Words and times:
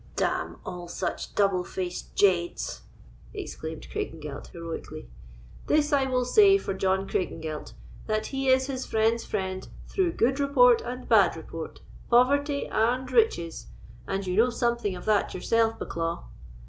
"D—n 0.15 0.55
all 0.65 0.87
such 0.87 1.35
double 1.35 1.63
faced 1.63 2.15
jades!" 2.15 2.81
exclaimed 3.35 3.87
Craigengelt, 3.91 4.47
heroically; 4.47 5.07
"this 5.67 5.93
I 5.93 6.05
will 6.05 6.25
say 6.25 6.57
for 6.57 6.73
John 6.73 7.07
Craigengelt, 7.07 7.73
that 8.07 8.25
he 8.25 8.49
is 8.49 8.65
his 8.65 8.83
friend's 8.83 9.25
friend 9.25 9.67
through 9.87 10.13
good 10.13 10.39
report 10.39 10.81
and 10.81 11.07
bad 11.07 11.35
report, 11.37 11.81
poverty 12.09 12.65
and 12.65 13.11
riches; 13.11 13.67
and 14.07 14.25
you 14.25 14.35
know 14.35 14.49
something 14.49 14.95
of 14.95 15.05
that 15.05 15.35
yourself, 15.35 15.77
Bucklaw." 15.77 16.23